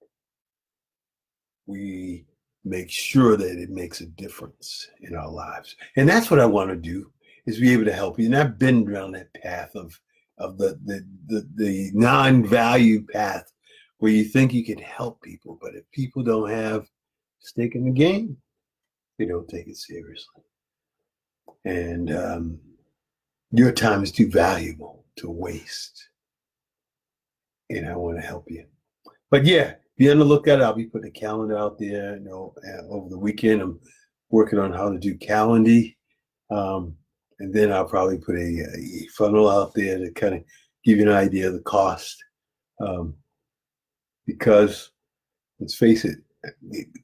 we 1.67 2.27
make 2.65 2.91
sure 2.91 3.37
that 3.37 3.59
it 3.59 3.71
makes 3.71 4.01
a 4.01 4.07
difference 4.07 4.89
in 5.01 5.17
our 5.17 5.31
lives. 5.31 5.75
And 5.97 6.09
that's 6.09 6.31
what 6.31 6.39
I 6.39 6.47
want 6.47 6.71
to 6.71 6.77
do 6.77 7.11
is 7.47 7.61
be 7.61 7.73
able 7.73 7.85
to 7.85 7.93
help 7.93 8.19
you. 8.19 8.27
And 8.27 8.37
I've 8.37 8.59
been 8.59 8.85
down 8.85 9.13
that 9.13 9.33
path 9.35 9.75
of 9.75 9.99
of 10.39 10.59
the 10.59 10.79
the 10.85 11.07
the, 11.27 11.49
the 11.57 11.91
non-value 11.95 13.07
path 13.07 13.53
where 13.99 14.13
you 14.13 14.25
think 14.25 14.53
you 14.53 14.65
can 14.65 14.79
help 14.79 15.21
people, 15.23 15.59
but 15.61 15.75
if 15.75 15.85
people 15.93 16.23
don't 16.23 16.51
have 16.51 16.89
stake 17.39 17.75
in 17.75 17.85
the 17.85 17.91
game, 17.91 18.37
they 19.19 19.27
don't 19.27 19.49
take 19.49 19.69
it 19.69 19.77
seriously. 19.77 20.43
And 21.67 22.11
um, 22.11 22.59
your 23.53 23.73
time 23.73 24.03
is 24.03 24.11
too 24.11 24.31
valuable 24.31 25.05
to 25.17 25.31
waste. 25.31 26.09
And 27.69 27.89
I 27.89 27.95
want 27.95 28.17
to 28.19 28.27
help 28.27 28.51
you. 28.51 28.65
But 29.31 29.45
yeah, 29.45 29.75
be 29.99 30.11
on 30.11 30.19
the 30.19 30.25
lookout. 30.25 30.63
I'll 30.63 30.73
be 30.73 30.87
putting 30.87 31.09
a 31.09 31.13
calendar 31.13 31.59
out 31.59 31.79
there. 31.79 32.17
You 32.17 32.25
know, 32.25 32.55
uh, 32.67 32.87
over 32.89 33.11
the 33.11 33.19
weekend, 33.19 33.61
I'm 33.61 33.79
working 34.31 34.59
on 34.59 34.73
how 34.73 34.91
to 34.91 34.99
do 34.99 35.15
Calendly. 35.15 35.97
Um, 36.51 36.97
and 37.41 37.53
then 37.53 37.73
I'll 37.73 37.87
probably 37.87 38.19
put 38.19 38.37
a, 38.37 38.67
a, 38.77 39.07
funnel 39.17 39.49
out 39.49 39.73
there 39.75 39.99
to 39.99 40.13
kind 40.13 40.35
of 40.35 40.45
give 40.85 40.99
you 40.99 41.11
an 41.11 41.15
idea 41.15 41.49
of 41.49 41.55
the 41.55 41.61
cost. 41.61 42.23
Um, 42.81 43.15
because 44.27 44.93
let's 45.59 45.75
face 45.75 46.05
it, 46.05 46.19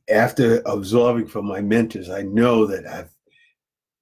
after 0.08 0.62
absorbing 0.66 1.26
from 1.26 1.46
my 1.46 1.60
mentors, 1.60 2.10
I 2.10 2.22
know 2.22 2.66
that 2.66 2.86
I've 2.86 3.10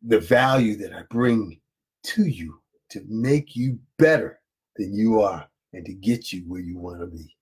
the 0.06 0.20
value 0.20 0.76
that 0.76 0.92
I 0.92 1.02
bring 1.08 1.58
to 2.04 2.24
you 2.24 2.60
to 2.90 3.02
make 3.08 3.56
you 3.56 3.78
better 3.98 4.38
than 4.76 4.94
you 4.94 5.22
are 5.22 5.48
and 5.72 5.84
to 5.86 5.94
get 5.94 6.32
you 6.32 6.44
where 6.46 6.60
you 6.60 6.78
want 6.78 7.00
to 7.00 7.06
be. 7.06 7.34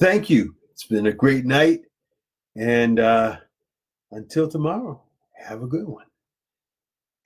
Thank 0.00 0.30
you. 0.30 0.54
It's 0.70 0.86
been 0.86 1.06
a 1.06 1.12
great 1.12 1.44
night. 1.44 1.80
And 2.56 2.98
uh, 2.98 3.36
until 4.10 4.48
tomorrow, 4.48 5.02
have 5.36 5.62
a 5.62 5.66
good 5.66 5.86
one. 5.86 6.06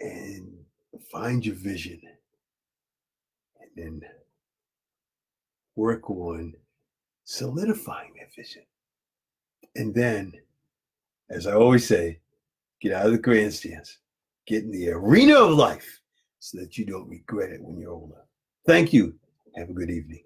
and 0.00 0.55
find 1.02 1.44
your 1.44 1.54
vision 1.54 2.00
and 3.60 3.70
then 3.76 4.02
work 5.74 6.10
on 6.10 6.54
solidifying 7.24 8.12
that 8.18 8.34
vision. 8.34 8.62
And 9.74 9.94
then, 9.94 10.32
as 11.30 11.46
I 11.46 11.54
always 11.54 11.86
say, 11.86 12.20
get 12.80 12.92
out 12.92 13.06
of 13.06 13.12
the 13.12 13.18
grandstands, 13.18 13.98
get 14.46 14.64
in 14.64 14.70
the 14.70 14.90
arena 14.90 15.34
of 15.34 15.50
life 15.50 16.00
so 16.38 16.58
that 16.58 16.78
you 16.78 16.86
don't 16.86 17.08
regret 17.08 17.50
it 17.50 17.62
when 17.62 17.78
you're 17.78 17.92
older. 17.92 18.22
Thank 18.66 18.92
you. 18.92 19.14
Have 19.56 19.70
a 19.70 19.74
good 19.74 19.90
evening. 19.90 20.22